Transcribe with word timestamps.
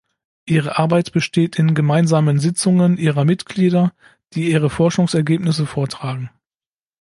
Ihre 0.47 0.79
Arbeit 0.79 1.11
besteht 1.11 1.57
in 1.59 1.75
gemeinsamen 1.75 2.39
Sitzungen 2.39 2.97
ihrer 2.97 3.23
Mitglieder, 3.23 3.93
die 4.33 4.49
ihre 4.49 4.71
Forschungsergebnisse 4.71 5.67
vortragen. 5.67 6.31